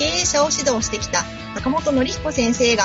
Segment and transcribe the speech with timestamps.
[0.00, 1.24] 経営者を指導してきた
[1.56, 2.84] 坂本典彦先生が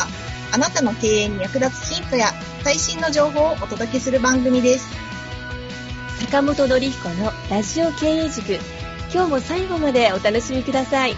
[0.52, 4.90] あなたの経営に役立つヒントや最新の情報をお届けする番組です。
[6.20, 8.60] 坂本典彦のラジオ経営塾。
[9.14, 11.16] 今日も最後までお楽しみください。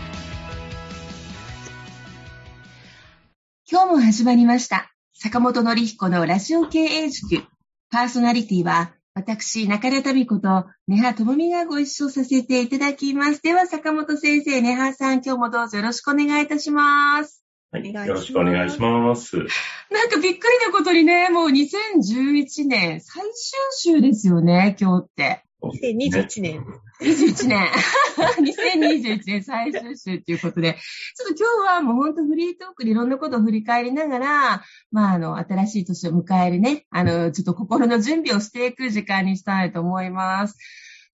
[3.68, 4.92] 今日も始まりました。
[5.16, 7.42] 坂本典彦のラジオ経営塾。
[7.90, 13.42] パーソナリティは私、中田民子と、根葉智美がご一緒させていただきます。
[13.42, 17.44] では、坂本先生、根葉さん、今日もどうぞよろしくお願いいたします。
[17.72, 19.38] はい、よろしくお願いします。
[19.38, 25.44] なんかびっくりなことにね、もう2011年最終週ですよね、今日って。
[25.64, 26.64] 2021年。
[27.02, 27.70] 21年。
[28.40, 40.58] 2021年最終週ということで、ちょっと今日はもう本当フリートークでいろんなことを振り返りながら、まあ、あの、新しい年を迎えるね、あの、ちょっと心の準備をしていく時間にしたいと思います。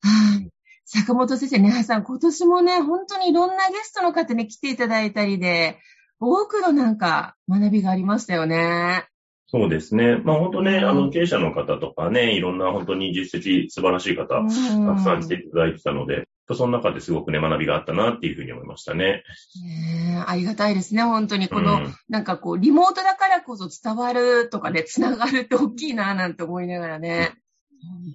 [0.02, 0.50] はい。
[0.86, 5.80] 坂本先生、ねはさん、今年もね、本当にいろんなゲストの方に来ていただいたりで、
[6.20, 9.06] 多くのなんか学びがありましたよね。
[9.54, 10.18] そうですね。
[10.18, 19.22] まあ本当ね、あの経営者の方とかね、いろんな本当に実績素晴らしい方、たくさん来ていただいてたので、その中ですごくね、学びがあったなっていうふうに思いましたね。
[19.64, 21.50] ねありがたいですね、本当に。
[21.50, 27.36] この、うん、なんかこう、リモートだからこそ伝わるとかね、繋がるって大きいななんて思いながらね。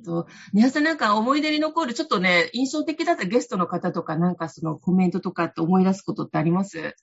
[0.04, 0.26] 本当。
[0.52, 6.96] 皆さんなんか思い出に残る、ちょっとね、印象的だったゲストの方とか、なんかそのコメントとかって思い出すことってあります？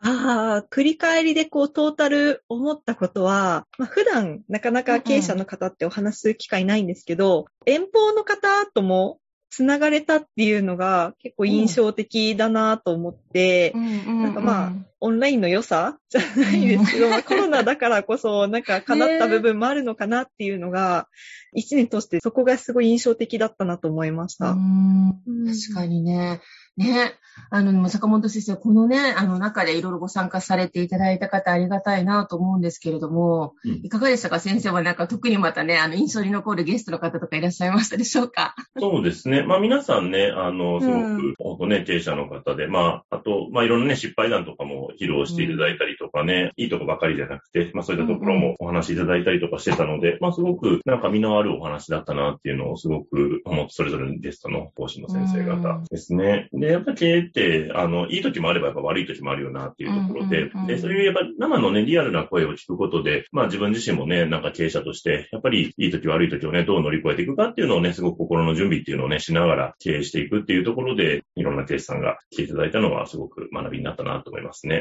[0.00, 9.18] ああ、繰り返りでこうトータル思ったことは、まあ、普段なかなか経営者の方ってお話しする機会ないんですけど、うん、遠方の方とも
[9.50, 15.98] つながれたっていうのが結構印象的だなと思って、なんかまあ、オンラインの良さ？
[16.08, 21.06] じゃないですけど、まあ、コロナだからこそなんか叶った部分もあるのかなっていうのが、
[21.52, 24.56] 一年通してそこがすごい印象的だったなと思いました。
[24.56, 26.40] 確かにね。
[26.76, 27.14] ね、
[27.50, 34.38] あの、坂本先生、このね、あの中でいろいろご参加されていただいた方ありがたいなと思うんですけれども、うん、いかがでしたか？
[34.38, 38.54] 先生はなんか特にまたね、あの、印象に残るゲストの方とかいらっしゃいましたでしょうか？
[38.78, 39.42] そうですね。
[39.42, 41.58] まあ皆さんね、あの、すごく、ほん。
[41.58, 56.48] とね、経営者の方で、まあ、あと、まあいろんなね、失敗談とかも披露していただいたりとかね、うん、いいとこばかりじゃなくて、まあそういったところもお話しいただいたりとかしてたので、うんうん、まあすごくなんか身のあるお話だったなっていうのをすごく思って、それぞれのゲストの講師の先生方ですね。
[56.52, 74.77] で、やっぱり経営って、あの、いい時もあればやっぱ悪い時もあるよなっていうところで、で、そういうやっぱ生のね、リアルな声を聞くことで、まあ自分自身もね、なんか経営者として、やっぱりいい時悪い時をね、どう乗り越えていくかっていうのをね、すごく心の準備っていうのをね、しながら経営していくっていうところで、いろんな経営者さんが来ていただいたのはすごく学びになったなと思いますね。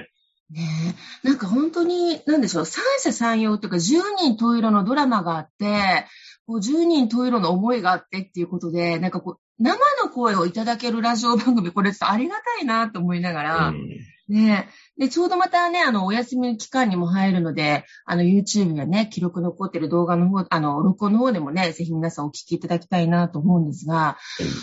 [0.49, 1.27] ねえ。
[1.27, 6.05] なんか本当に、なんでしょう、三者三様というか、十人十色のドラマがあって、
[6.45, 13.89] こう十人十色の思いがあってっていうことで、なんかこう、生の声をいただけるラジオ番組、これちょっとありがたいなと思いながら、うん
[14.29, 24.17] ねで、ちょうどまたね、あの、お休み期間にも入るので、あの、YouTube やね、記録残ってる動画の方、あの、録音の方でもね、ぜひ皆さんお聞きいただきたいなと思うんですが、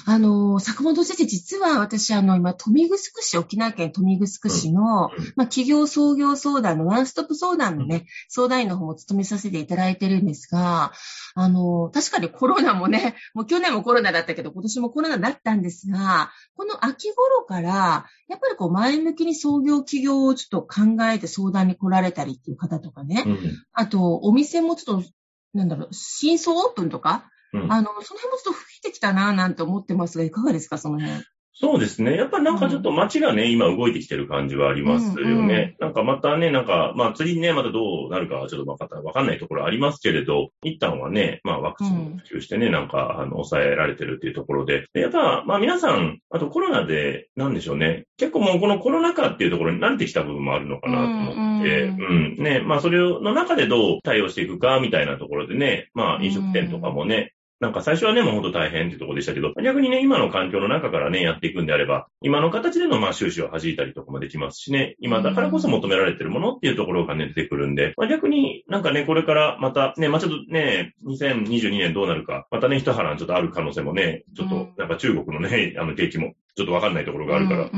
[0.06, 10.92] うん、あの、坂本先生、実は私、あの、今、富城市、沖縄県富城市の、うん、まあ、企業創業相談のワンストップ相談のね、相談員の方も務めさせていただいてるんですが、
[11.36, 23.38] あの、確かにコロナもね、もう去年もコロナだったけど、今年もコロナだったんですが、この秋頃から、やっぱりこう、前向きに創業企業をちょっと考えて相談に来られたりっていう方とかね、うん、
[23.72, 25.08] あと、お店もちょっと、
[25.52, 31.24] なんだろう、新装オープンとか、うん、あの、その辺もちょっと吹いてきたなぁなんて思ってますが、いかがですか、その辺？
[31.56, 32.16] そうですね。
[32.16, 35.22] やっぱりなんかちょっと街がね、うん、今動いてきてる感じはありますよね。
[35.22, 44.86] うんうん、なんかまたね、なんか、まあ次ね、またどうなるかはちょっとわかったわかんないところありますけれど、一旦はね、まあワクチン普及してね、うん、なんか、あの、抑えられてるっていうところで。
[44.94, 48.06] でやっぱ、まあ皆さん、あとコロナで、なんでしょうね。
[48.16, 57.32] 結構もうこのコロナ禍っていうところに慣れてきた部分もあるのかなと思って、うん、うん、ね、まあそれの中でどう対応していくかみたいなところでね、まあ飲食店とかもね、
[57.64, 77.70] なんか最初はね、もうほんと大変っていうところでしたけど、逆にね、今の環境の中からね、やっていくんであれば、今の形でのまあ収支を弾いたりとかもできますしね、今だからこそ求められてるものっていうところがね、出てくるんで、まあ、逆になんかね、これからまたね、まあちょっとね、2022年どうなるか、またね、一波乱ちょっとある可能性もね、ちょっとなんか中国のね、あの景気もちょっとわかんないところがあるから、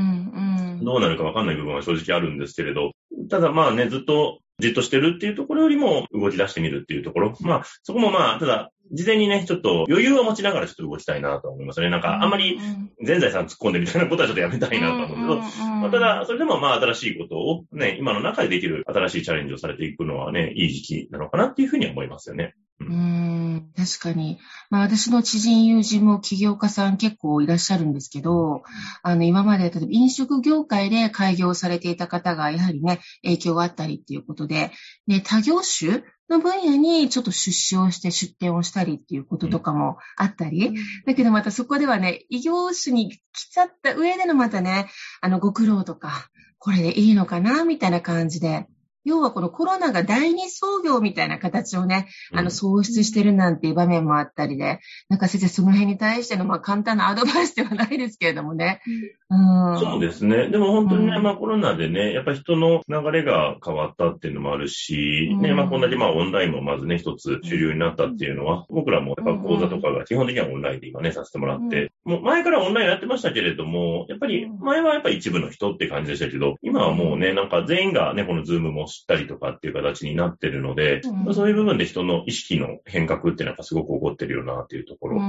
[0.81, 2.91] どうなるかわかんない部分は正直あるんですけれど、
[3.29, 7.35] ただまあね、ずっとじっとしてるっていうところよりも動き出してみるっていうところ。
[7.41, 11.89] まあ、そこもまあ、ただ、事前にね、ちょっと余裕を持ちながらちょっと動きたいなと思いますね。
[11.89, 12.59] なんか、あんまり
[13.03, 22.55] 全財産突っ込んでみたいなことはちょっとやめたいなと思うんですけど、まあ、ただ、それでもまあ、新しいことをね、今の中でできる新しいチャレンジをされていくのはね、いい時期なのかなっていうふうに思いますよね。
[22.79, 24.37] うん、確かに。
[24.69, 28.63] まあ私の知人友人も起業家さん結構いらっしゃるんですけど、
[29.01, 34.71] あの今まで例えば飲食業界で開業されていた方がやはりね、影響があったりっていうことで、
[35.07, 40.75] ね、他業種の分野にちょっと出資をして出店をしたりっていうこととかもあったり、うん、
[41.05, 44.89] だけどまたそこではね、異業種に来ちゃった上でのまたね、
[45.21, 46.29] あのご苦労とか、
[46.59, 48.67] これでいいのかなみたいな感じで、
[49.07, 58.81] 要はこのコロナが第二創業みたいな形をね、あの、創出してるなんていう場面もあったりで、なんか先生その辺に対しての、まあ簡単なアドバイスではないですけれどもね。
[59.29, 60.49] うん、そうですね。
[60.49, 85.23] でも本当にね、うん、まあコロナでね、やっぱ人の流れが変わったっていうのもあるし、ね、まあこんだけまあオンラインもまずね、一つ主流になったっていうのは、僕らもやっぱ講座とかが基本的にはオンラインで今ね、させてもらって、もう前からオンラインやってましたけれども、やっぱり前はやっぱ一部の人って感じでしたけど、今はもうね、なんか全員がね、このズームもたりとかっていう形になってるので、うん、そういう部分で人の意識の変革っていうのはすごく起こってるよなっていうところよ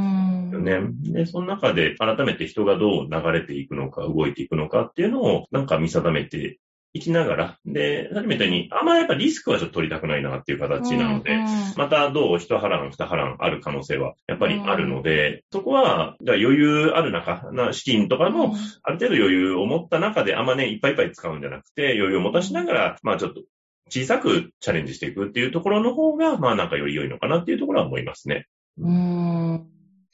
[0.61, 0.81] ね。
[1.03, 6.59] で、その中で改めて人がどう流れていくのか、動いていくのかっていうのをなんか見定めて
[6.94, 23.43] いきながら、で、さっきみたいに、あんまりやっぱリスクはちょっと取りたくないなっていう形なので、うんうん、またどう一波乱二波乱ある可能性はやっぱりあるので、うん、そこは、じゃ余裕ある中、な資金とかも、ある程度余裕を持った中で、あんまね、いっぱいいっぱい使うんじゃなくて、余裕を持たしながら、まあちょっと
[23.88, 28.46] 小さくチャレンジしていくっていうところの方が、まあなんかより良いのかなっていうところは思いますね。
[28.79, 29.67] うん、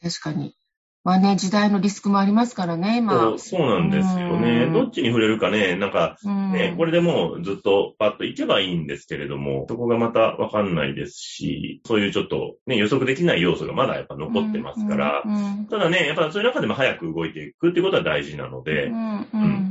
[0.02, 0.54] 確かに。
[1.04, 3.12] まあね、時代のリスクもありますからね、今。
[3.12, 4.70] そうそうなんですよね。
[4.72, 15.22] どっちに触れるかね、なんかね、これでもうずっとパッと行けばいいんですけれども、そこがまたわかんないですし、そういうちょっとね、予測できない要素がまだやっぱ残ってますから、
[15.68, 19.63] ただね、やっぱそういう中でも早く動いていくっていうことは大事なので、うん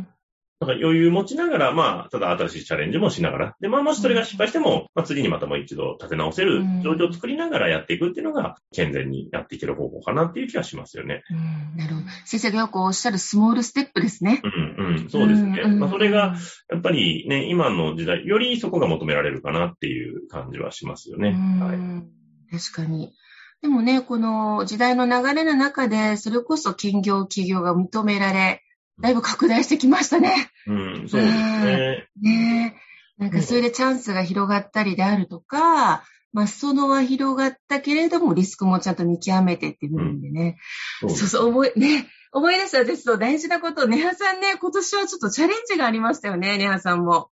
[0.66, 3.56] なんか余裕持ちながら、まあ、ただ新しいチャレンジもしながら。
[3.60, 11.24] で、まあ、もしそれが失敗しても、まあ、次にまたもう一度立て直せる状況を作りながらやっていくっていうのが、健全にやっていける方法かなっていう気がしますよね。
[11.30, 12.08] うん、なるほど。
[12.26, 14.42] 先生がよくおっしゃるスモールステップですね。
[14.44, 15.64] うん、うん、そうですね。
[15.66, 16.36] まあ、それが、
[16.70, 21.32] やっぱりね、今の時代、よりそこが求められるかなっていう感じはしますよね。
[21.32, 22.58] はい。
[22.58, 23.14] 確かに。
[23.62, 28.62] でもね、この時代の流れの中で、それこそ兼業企業が認められ、
[29.02, 30.52] だいぶ拡大してきましたね。
[30.68, 32.08] うん、そうですね。
[32.22, 32.76] ね
[33.18, 36.04] なんかそれでチャンスが広がったりであるとか、
[36.34, 40.58] まあ、裾野は広がったけれども、リスクもちゃんと見極めてっていう部分でね。
[41.04, 47.30] うん、そうそう、思い、ね、思い出したですと大事なこと、ネハさんね、今年はちょっとチャレンジがありましたよね、ネハさんも。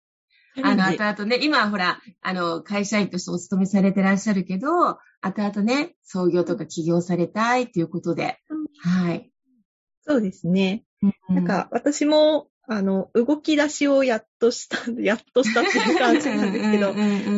[0.62, 8.66] あの、後々ね、今はほら、あの、会社員としてお勤めされてらっしゃるけど、後々ね、創業とか起業されたいということで、うん、
[9.06, 9.30] はい。
[10.02, 10.84] そうですね。
[11.28, 16.94] なんか、私も、あの、動き出しをやっとした、 やっとしたっていう感じなんですけど、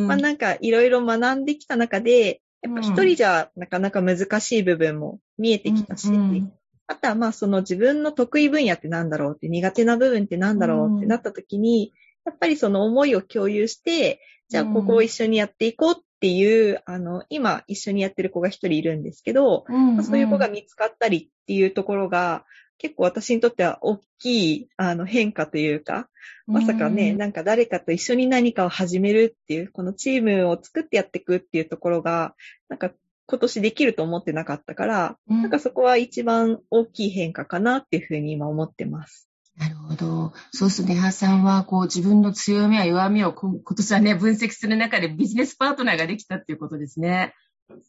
[0.06, 6.52] まあなんかいろいろ学んできた中で、やっぱ一人じゃなかなか難しい部分も見えてきたし、うんうん、
[6.86, 11.92] あとはまあその自分の得意分野ってなんだろうって苦手な部分ってなんだろうってなった時に、
[12.24, 22.44] やっぱりその思いを共有して、じゃあここを一緒にやっていこうっていう、あの、今一緒にやってる子が一人いるんですけど、うんうん、そういう子が見つかったりっていうところが、
[22.78, 26.08] 結構私にとっては大きいあの変化というか、
[26.46, 32.36] まさかね、なんか誰かと一緒に何かを始めるっていう、このチームを作ってやっていくっていうところが、
[32.68, 32.92] なんか
[33.26, 39.28] 今年できると思ってなかったから、うん、なんかそこは一番大きい変化かなっていうふうに今思ってます。
[39.56, 40.32] なるほど。
[40.50, 47.34] そうすると、ネハさんは、こう、自分の強みや弱みを今年はね、分析する中でビジネスパートナーができたっていうことですね。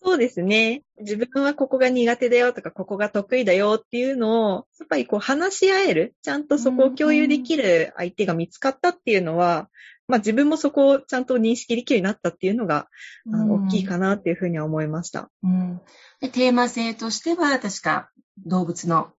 [0.01, 0.83] そうですね。
[0.99, 9.69] 自分はここが苦手だよとか、ここが得意だよっていうのを、やっぱりこう話し合える、ちゃんとそこを共有できる相手が見つかったっていうのは、
[10.07, 12.87] まあ自分もそこをちゃんと認識できるようになったっていうのが、
[13.27, 15.29] あの大きいかなっていうふうには思いました。
[15.43, 15.81] うん、
[16.21, 18.09] でテーマ性としては、確か
[18.45, 19.11] 動物の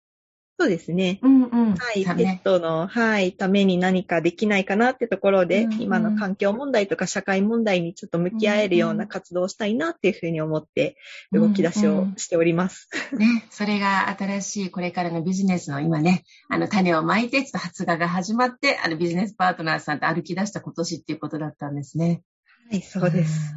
[0.56, 1.18] そうですね。
[1.20, 1.75] うんうん。
[1.75, 2.04] はい。
[2.04, 10.96] ペットの、はい、ために何かできないかなってところで、うんうん、今の環境問題とか社会問題にちょっと向き合えるような活動をしたいなっていうふうに思って
[11.32, 12.88] 動き出しをしております。
[13.12, 22.23] うんうん、ね、それが新しいこれからのビジネスの今ね、あの種をまいて、ちょっと発芽が始まって、あのビジネスパートナーさんと歩き出した今年っていうことだったんですね。
[22.70, 23.54] はい、そうです。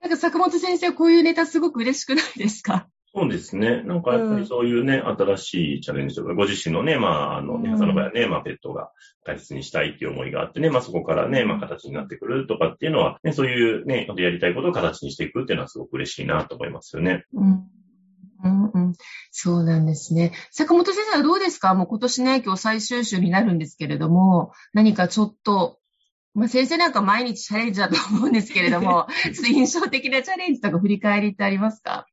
[0.00, 2.88] なんか坂本先生、こういうネタすごく嬉しくないですか？
[3.16, 3.82] そうですね。
[3.84, 8.90] なんかやっぱりそういうね、うん、新しいチャレンジとか、ご自身のね、まあ、あの、ね、その場合はね、まあ、ペットが
[9.24, 17.24] 大切にしたいっていう思いがあってね、まあ、そこからね、まあ、形になってくるとかっていうのは、ね、そういうね、やりたいことを形にしていくっていうのはすごく嬉しいなと思いますよね。
[17.34, 17.50] うん。
[18.42, 18.70] うん。
[18.74, 18.92] うん、
[19.30, 20.32] そうなんですね。
[20.50, 21.74] 坂本先生はどうですか？
[21.74, 25.78] もう今年ね、今日最終週になるんですけれども、何かちょっと、
[26.34, 29.06] まあ、先生なんか毎日チャレンジだと思うんですけれども、
[29.46, 32.06] 印象的なチャレンジとか振り返りってありますか？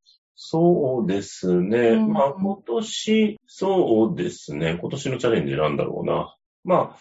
[0.44, 1.90] そうですね。
[1.90, 4.76] うん、まあ今年、そうですね。
[4.82, 6.36] 今年のチャレンジなんだろうな。
[6.64, 6.98] ま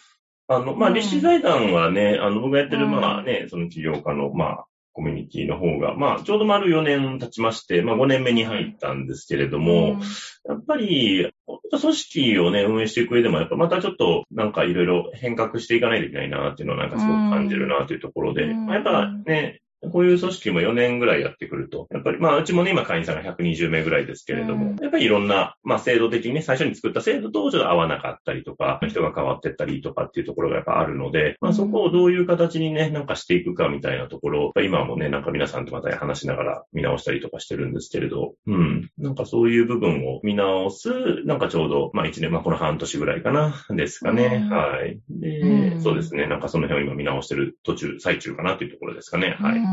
[0.47, 10.01] あ、あの、まあ、立志財団はね、あの、僕がやってる、まあね、その起業家の、まあ、コミュニティの方が、まあ、ちょうど丸4年経ちまして、まあ5年目に入ったんですけれども、
[10.47, 11.33] やっぱり、
[11.71, 19.63] 組織をね、運営していく上でも、やっぱまたちょっと、なんかいろいろ変革していかないといけないなっていうのはなんかすごく感じるなというところで、まあ、やっぱね、
[19.93, 38.91] こういう組織も4年ぐらいやってくると、やっぱり、まあ、うちもね、今会員さんが120名ぐらいですけれども、やっぱりいろんな、まあ、制度的にね、最初に作った制度とちょっと合わなかったりとか、人が変わってったりとかっていうところがやっぱあるので、まあ、そこをどういう形にね、なんかしていくかみたいなところを、今もね、なんか皆さんとまた話しながら見直したりとかしてるんですけれど、うん。
[38.99, 40.91] なんかそういう部分を見直す、
[41.25, 44.47] なんかちょうど、まあ、1年、まあ、この半年ぐらいかな、ですかね。
[44.51, 45.01] はい。
[45.09, 46.27] で、そうですね。
[46.27, 49.37] なんかその辺を今見直してる途中、最中かなというところですかね。
[49.39, 49.70] はい。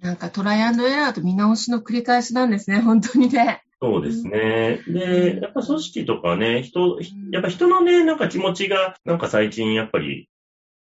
[0.00, 3.62] なんかトライアンドエラーと見直しの繰り返しなんですね、本当にね。
[3.80, 4.80] そうですね。
[4.86, 6.98] で、やっぱ組織とかね、人、
[7.32, 10.28] やっぱ人のね、なんか気持ちが、なんか最近やっぱり、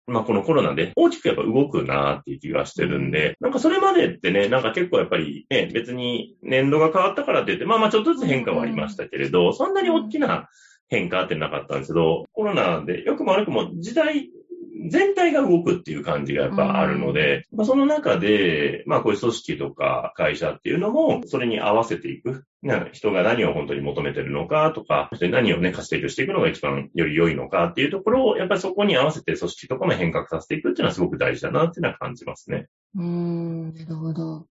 [0.06, 10.48] まあこのコロナで大きくやっぱ動くなっていう気がしてるんで、なんかそれまでってね、なんか結構やっぱりね、別に年度が変わったからって言って、まあまあちょっとずつ変化はありましたけれど、そんなに大きな
[10.88, 14.30] 変化ってなかったんですけど、コロナで良くも悪くも時代
[14.88, 22.44] 全体が動くっていう感じがやっぱあるので、まあ、その中で、まあこういう組織とか会社っていうのも、それに合わせていく。
[22.92, 32.66] 人が何を本当に求めてるのかとか、何をね、価値提供していくのが一番より良いのかっていうところを、やっぱりそこに合わせて組織とかも変革させていくっていうのはすごく大事だなっていうのは感じますね。
[32.96, 34.46] うーん、なるほど。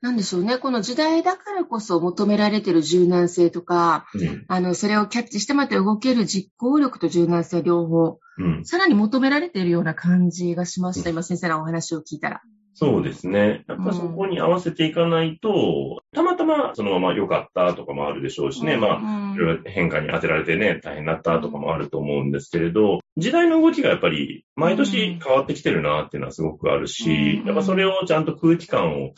[0.00, 0.56] なんでしょうね。
[0.56, 11.10] この時代だからこそ求められている柔軟性とか、うん、あの、それをキャッチしてまた動ける実行力と柔軟性両方、うん、さらに求められているような感じがしました。
[11.10, 12.40] 今先生のお話を聞いたら。
[12.72, 13.64] そうですね。
[13.68, 29.10] やっぱそこに合わせていかないと、たまたまそのまま良かったとかもあるでしょうしね、まあ、いろいろ変化に当てられてね、大変だったとかもあると思うんですけれど、時代の動きがやっぱり毎年変わってきてるなっていうのはすごくあるし、やっぱそれをちゃんと空気感を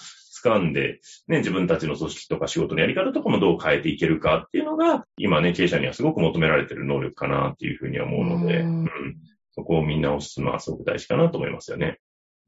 [0.44, 8.88] 掴んで、ね、自分たちの組織とか仕事のやり方とかもどう変えていけるかっていうのが、今ね、経営者にはすごく求められてる能力かなっていうふうには思うので、うん、
[9.52, 11.98] そこをみんな押すのはすごく大事かなと思いますよね。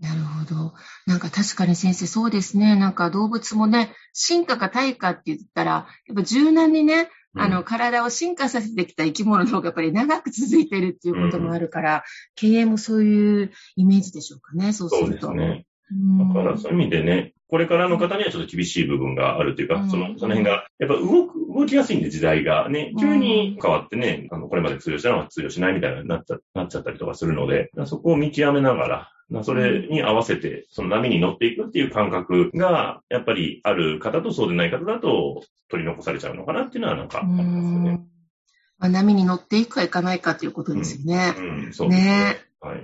[0.01, 0.75] なるほど。
[1.07, 2.77] なんか確かに先生そうですね。
[2.77, 12.03] なんか動物もね、進化か退化って言ったら、やっぱ柔軟にね、あの、体を進化させてきた生き物の方がやっぱり長く続いてるっていうこともあるから、うん、
[12.37, 15.29] 経営もそういうイメージでしょうかね、そうすると。
[15.29, 15.67] そうですね。
[16.29, 38.01] だからそういう意味でね、これからの方にはちょっと厳しい部分があるというか、うん、その、その辺が、やっぱ動く、動きやすいんで時代がね、急に変わってね、あの、これまで通用したのは通用しないみたいになっちゃなっちゃったりとかするので、そこを見極めながら、それに合わせて、その波に乗っていくっていう感覚が、やっぱりある方とそうでない方だと取り残されちゃうのかなっていうのはなんかありますよね。
[38.79, 41.37] まあ、波に乗っていくかいかないかということですよね。
[41.39, 42.09] うん、うん、そうですね。
[42.09, 42.81] ねはい。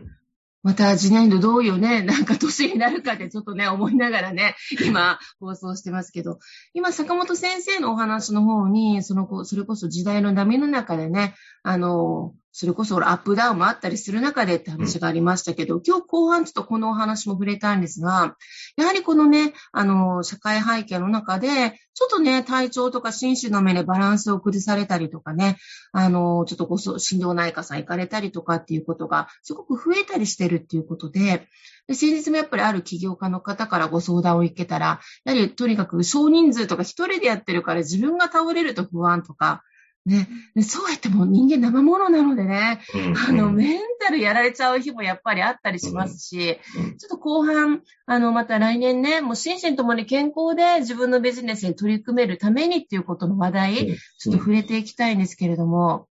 [0.62, 6.38] また次年度どういうね、 なんか年になるかってちょっとね、思いながらね、今放送してますけど、
[6.74, 18.36] 今坂本先生のお話の方に、その、それこそ時代の波の中でね、あの、それこそアップダウンもあったりする中でって話がありましたけど、うん、今日後半ちょっとこのお話も触れたんですが、
[18.76, 25.58] やはりこのね、あの、社会背景の中で、ちょっとね、体調とか心身の面でバランスを崩されたりとかね、
[25.92, 31.46] あの、ちょっとご心療内科さん行かれたりとかっていうことがすごく増えたりしてるっていうことで、
[31.86, 39.62] で先日もやっぱりある起業家の方からご相談を受けたら、やはりとにかく少人数とか一人でやってるから自分が倒れると不安とか、
[40.06, 40.28] ね、
[40.62, 42.80] そうやっても人間生ものなのでね、
[43.28, 46.58] あの、メンタルやられちゃう日もやっぱりあったりしますし、
[46.98, 56.08] ちょっと後半、あの、また来年ね、もう心身ともに健康で自分のビジネスに取り組めるためにっていうことの話題、ちょっと触れていきたいんですけれども、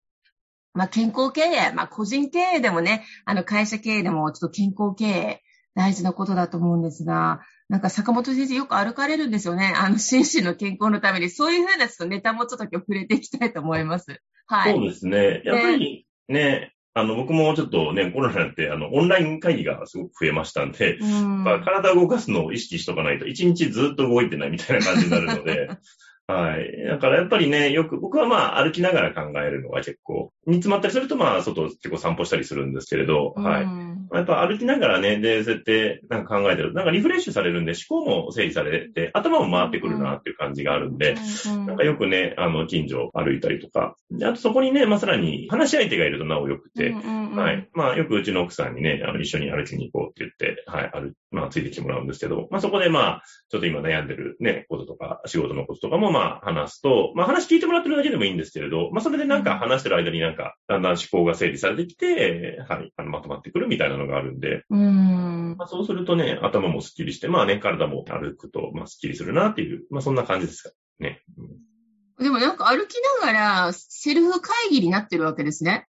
[0.73, 5.43] まあ、健康経営、まあ、個人経営でもね、あの、会社経営でもちょっと健康経営、
[5.75, 9.73] 大事なことだと思うんですが、なんか坂本先生よく歩かれるんですよね。
[9.77, 11.31] あの、 心身の健康のために。
[11.31, 14.21] そういうふうなちょっとネタもちょっと今日触れていきたいと思います。
[14.47, 14.73] はい。
[14.73, 15.43] そうですね。
[15.45, 25.71] やっぱりね、ねあの、僕もちょっとね、コロナになって、あの、オンライン会議がすごく増えましたんで、うん、まあ、体を動かすのを意識しとかないと、一日ずっと動いてないみたいな感じになるので、
[26.27, 26.89] はい。
[26.89, 33.95] だからやっぱりね、よく、僕はまあ歩きながら考えるのが結構、煮詰まったりするとまあ外結構散歩したりするんですけれど、はい。
[34.17, 36.73] やっぱ歩きながらね、で、そうやってなんか考えてる。
[36.73, 41.17] なんかリフレッシュされるんで思考も整理されて、頭も回ってくるなっていう感じがあるんで、
[41.67, 43.97] なんかよくね、あの、近所歩いたりとか。
[44.11, 47.69] で、あとそこにね、まあさらに話し相手がいるとなお良くて、はい。
[47.75, 71.23] まあよくうちの奥さんにね、あの、一緒に歩きに行こうって言って、はい、歩、まあついてきてもらうんですけど、まあそこでまあ、ちょっと今悩んでるね、こととか、仕事のこととかもまあ話すと、まあ話聞いてもらってるだけでもいいんですけれど、まあそれでなんか話してる間になんか、だんだん思考が整理されてきて、はい、あのまとまってくるみたいなのがあるんで、うんまあ、そうするとね、頭もスッキリして、まあね、体も歩くと、まあスッキリするなっていう、まあそんな感じですかね。
[72.19, 75.89] うん、でもなんか歩きながらセルフ会議になってるわけですね。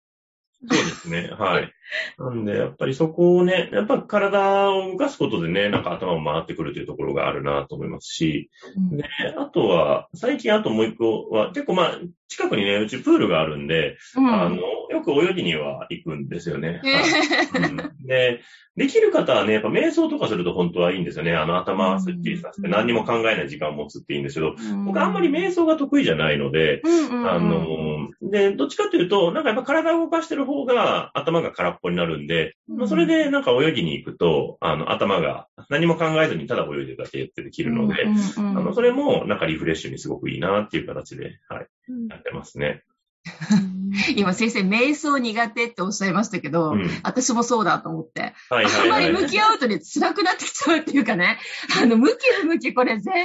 [0.68, 1.30] そうですね。
[1.38, 1.72] はい。
[2.18, 9.04] なんで、やっぱりそこをね、やっぱ体を動かすことでね、なんか頭も回ってくるというところがあるなと思いますし、うん、で、
[9.38, 16.80] あとは、最近あともう一個は、結構まあ、近くにね、うちプールがあるんで、うん、あの、よく泳ぎには行くんですよね。
[16.82, 18.40] はいうん、で、
[18.76, 21.34] できる方はね、やっぱ瞑想とかすると本当はいいんですよね。
[21.34, 24.54] あの頭すっきりさせて何にも考えない時間を持つっていいんですけど、
[24.86, 26.80] 僕あんまり瞑想が得意じゃないので、
[27.10, 38.06] あの、で、どっちかというと、なんかやっぱ体を動かしてる方が頭が空っぽになるんで、まあ、それでなんか泳ぎに行くと、あの、頭が何も考えずにただ泳いでるだけってできるので、
[38.36, 41.68] あの、それもなんかリフレッシュにすごくいいなっていう形で、はい、
[42.08, 42.84] やってますね。
[44.16, 51.38] 今先生、瞑想苦手っておっしゃいましたけど、うん、私もそうだと思って、はいはいはい、あんまり向き合うとね、辛くなってきちゃうっていうかね、
[51.80, 53.24] あの、向き不向きこれ絶対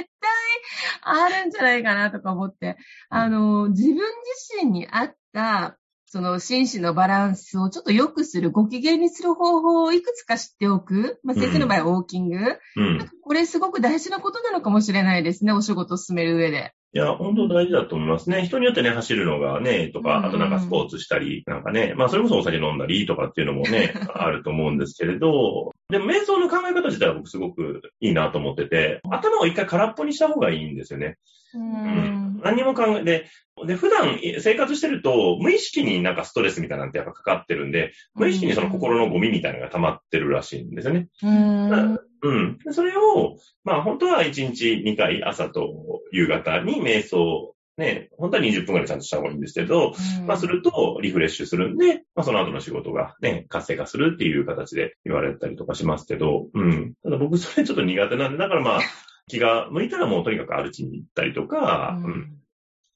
[1.02, 2.76] あるんじゃないかなとか思って、
[3.08, 5.78] あの、自分自身に合った、
[6.16, 11.20] その心身のバランスをちょっと良くする、ご機嫌にする方法をいくつか知っておく。
[11.22, 12.38] まあ、先生の場合はウォーキング、
[12.76, 16.72] うん、これすごく大事なことなのかもしれないですね、お仕事を進める上で。
[16.94, 18.46] いや、本当大事だと思いますね。
[18.46, 31.18] 人によってね、走るのがね、とか、あとなんかスポーツしたり、なんかね、まあそれこそお酒飲んだりとかっていうのもね、 あると思うんですけれど、でも瞑想の考え方自体は僕すごくいいなと思ってて、頭を一回空っぽにした方がいいんですよね。
[31.54, 33.26] うん、何も考え、で、
[33.64, 41.08] で、普段生活してると、無意識になんかストレスみたいなんてやっぱかかってるんで、無意識にその心のゴミみたいなのが溜まってるらしいんですよね。
[41.22, 42.00] うん。
[42.22, 42.58] うん。
[42.72, 56.94] それを、まあ本当は1日2回朝と夕方に瞑想ね、本当は20分くらいちゃんとした方がいいんですけど、うん、まあするとリフレッシュするんで、まあその後の仕事がね、活性化するっていう形で言われたりとかしますけど、うん。
[57.02, 58.80] ただ僕それちょっと苦手なんで、だからまあ
[59.28, 62.32] 気が向いたらもうとにかく歩きに行ったりとか、うん、うん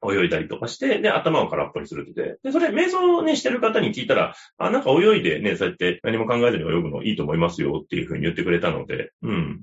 [0.02, 2.38] 泳いだりとかして、で、頭を空っぽにするってて。
[2.42, 9.60] で、それ、瞑想ね、してる方に聞いたら、あ、なんか泳いでね、そうやって何も考えずに泳ぐのいいと思いますよっていうふうに言ってくれたので、うん。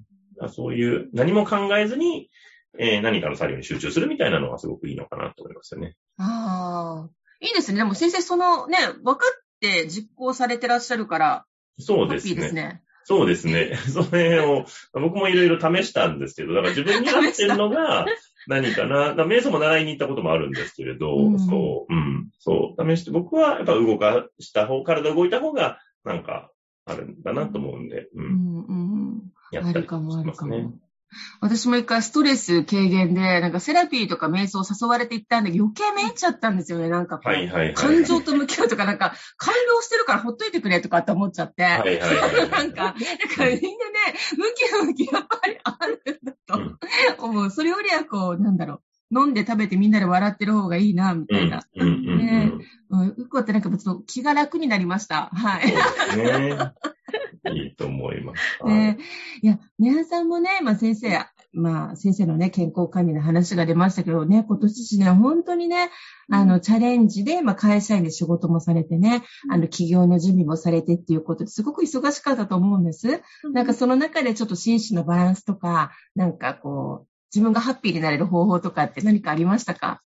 [0.49, 2.29] そういう何も考えずに、
[2.77, 5.95] えー、何かの作業に集中するみたいなのはすごくいいのかなと思いますよね。
[6.17, 7.09] ああ。
[7.39, 7.79] いいですね。
[7.79, 11.45] でも先生、そのね、分かって実行されてらっしゃるから、
[11.79, 12.31] そうですね。
[12.31, 12.81] いいですね。
[13.07, 13.77] そうですね。
[13.87, 18.05] それを、僕もいろいろ試したんですけど、だから自分に合ってるのが
[18.47, 19.15] 何かな。
[19.15, 26.51] だ瞑想も習いに行ったこともあるんですけれど、うん、そう、うん、そう、試して、僕はやっぱ動かした方、体動いた方が、なんか、
[26.83, 28.25] あるんだなと思うんで、うん。
[28.25, 28.73] うんう
[29.13, 29.21] ん、
[29.53, 30.69] やったりしますね。
[31.41, 36.89] 私も一回ストレス軽減で、なんかセラピーとか瞑想誘われて行ったんで余計めいっちゃったんですよね。
[36.89, 41.63] なんかはいはいはい、感情と向き合うとか、なんか、感動してるからほっといてくれとかって思っちゃって。
[41.63, 43.67] はいはいはい、 なんか、だからみんなね、
[44.35, 46.33] 向き向きやっぱりあるんだ
[47.17, 47.51] と思う。
[47.51, 48.81] それよりはこう、なんだろう。
[49.09, 51.61] 飲んで食べてみんなで笑ってる方がいいな、みたいな。
[51.75, 51.87] うん。
[51.87, 52.17] うん。
[52.17, 52.51] ね、
[52.89, 53.07] うん。
[53.17, 53.61] うこってなん。
[53.61, 55.29] かちょっと気が楽になりました。
[55.33, 55.69] はい。
[55.69, 55.75] そ
[56.13, 56.73] うですね。
[57.53, 58.65] いいと思います。
[58.65, 58.97] ね、
[59.41, 59.47] い。
[59.47, 65.89] や、皆さんもね、まあ先生、まあ先生のね、健康管理の話が出ましたけどね、今年一年本当にね、
[66.29, 73.21] あの、チャレンジで、まあ会社員で仕事もされてね、あの、企業の準備もされてっていうことですごく忙しかったと思うんです。
[73.53, 80.01] なんかその中でちょっと心身のバランスとか、なんかこう、自分がハッピーになれる方法とかって何かありましたか？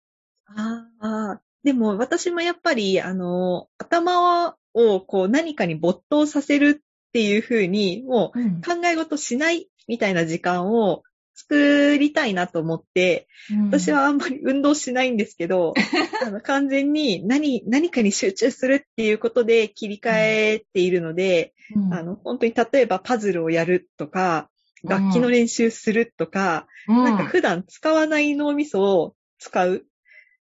[0.47, 11.03] ああ、でも私もやっぱり、あの、頭をこう何かに没頭させるっていうふうに、もう考え事しないみたいな時間を
[11.35, 15.75] 作りたいなと思って、うん、私はあんまり運動しないんですけど、
[16.25, 24.49] あの完全に何、何かに集中するっていうことで切り替えているので、うん、あの本当に例えばパズルをやるとか、
[24.85, 29.85] 楽器の練習するとか、うん、なんか普段使わない脳みそを使う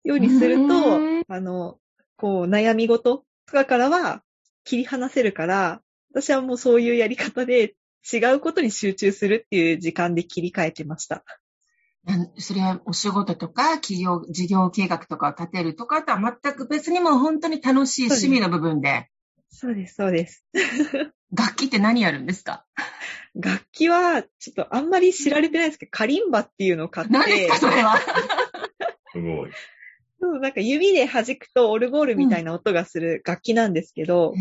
[0.03, 1.79] ようにすると、あの、
[2.17, 4.23] こう悩み事とかからは
[4.63, 5.81] 切り離せるから、
[6.21, 7.75] 私はもうそういうやり方で
[8.11, 11.23] 違うことに集中するっていう時間で切り替えてました。
[12.05, 19.09] なんそれはお仕事とか、企業、事業計画とかを立てるとかとは全く別にもう本当に楽しい趣味の部分で、
[19.49, 20.45] そうです、そうです。
[21.35, 22.65] 楽器って何やるんですか？
[23.35, 27.97] 楽器は、ちょっとあんまり知られてないですけど、カリンバっていうのを買って、何ですかそれは？
[29.11, 29.51] すごい。
[30.19, 34.39] そうなんか指で弾くとオルゴールみたいな音がする楽器なんですけど、へ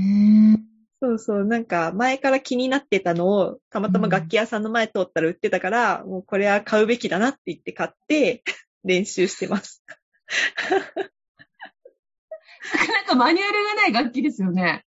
[0.54, 8.42] ーそうそう、なんか前から気になってたのを、たまたま楽器屋さんの前通ったら売ってたから、もうこれは買うべきだなって言って買って、
[8.84, 9.82] 練習してます。
[12.88, 14.84] なんかマニュアルがない楽器ですよね。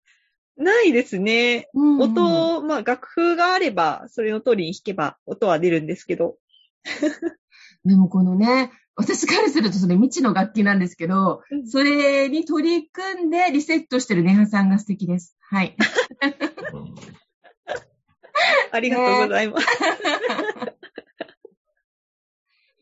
[0.56, 1.68] ないですね。
[1.74, 6.38] うんうん音、まあ楽譜があれば、それの通りに弾けば音は出るんですけど。
[7.84, 15.36] でもこのね、私からするとそれ未知の楽器なんですけど、うんそれに取り組んでリセットしてるネハさんが素敵です。
[15.40, 15.76] はい。
[16.72, 16.94] うん
[18.72, 19.66] ありがとうございます。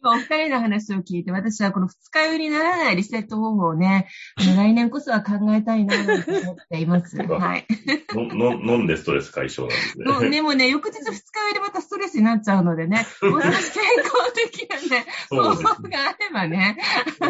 [0.04, 7.16] 今お二人の話を聞いて、私はこの二日酔いにならないリセット方法をね、 来年こそは考えたいなと思っています。
[7.16, 7.66] はい。
[8.12, 10.04] のの飲んでストレス解消なんですね。
[10.04, 16.76] もうでもね、翌日二日酔いでまたストレスになっちゃうのでね、もう少し健康的なね、方法があればね、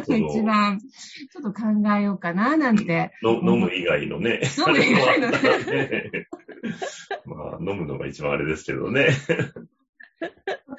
[0.08, 3.12] 一番ちょっと考えようかななんて。
[3.22, 4.40] の飲む以外のね。
[4.58, 6.26] 飲む以外のね
[7.24, 9.08] まあ、飲むのが一番あれですけどね。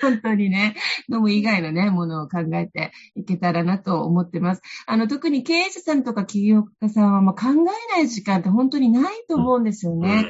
[0.05, 0.75] 本当にね、
[1.11, 4.61] 飲む以外のね、ものを考えていけたらなと思ってます。
[4.85, 10.25] あの、特に経営者さんとか起業家さんは、まあ、考えない時間って本当にないと思うんですよね。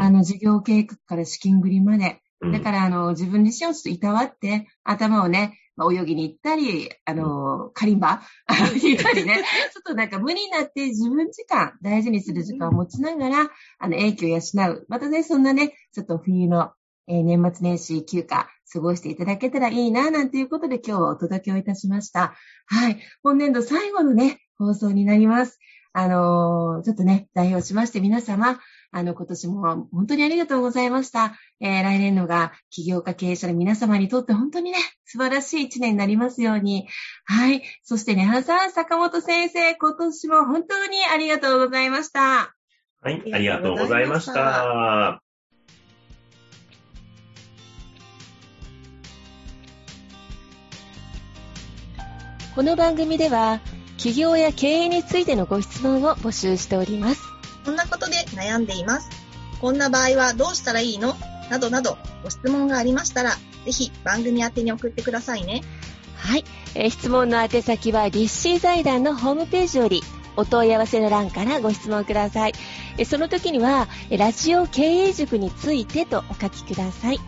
[0.00, 2.20] あの、事業計画から資金繰りまで。
[2.40, 8.22] うんだから、あの、自分自身をちょっといたわって、頭をね、まあ泳ぎに行ったり、あの、カリンバ？
[8.46, 14.86] あの弾いたりね、ちょっとなんか無になって自分時間、大事にする時間を持ちながら、あの、影響を養う。
[14.88, 16.70] またね、そんなね、ちょっと冬の、
[17.08, 22.34] え年末年始休暇、過ごしていただけたらいいな、なんていうことで今日はお届けをいたしました。
[22.66, 22.98] はい。
[23.22, 25.58] 本年度最後のね、放送になります。
[25.94, 31.34] あのーちょっとね、代表しまして皆様、あの、今年も本当にありがとうございました。
[31.60, 36.86] えー来年度が起業家経営者の皆様にとって本当にね、素晴らしい一年になりますように。
[37.24, 37.62] はい。
[37.82, 42.54] そしてね、はさん、坂本先生、今年も本当にありがとうございました。
[43.00, 45.22] はい、ありがとうございました。
[52.58, 53.60] この番組では
[53.98, 57.22] 企業や経営についてのご質問を募集しております
[57.64, 59.08] こんなことで悩んでいます。
[59.60, 61.14] こんな場合はどうしたらいいの？
[61.50, 65.62] などなどご質問がありましたら、ぜひ番組宛てに送ってくださいね。
[66.16, 66.44] はい、
[66.74, 70.02] えー質問の宛先は立志財団のホームページより
[70.34, 72.54] お問い合わせの欄からご質問ください
[72.96, 77.20] えーその時にはえーラジオ経営塾についてとお書きください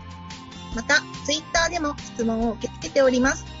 [0.75, 3.60] また、ツイッターでも質問を受け付けております。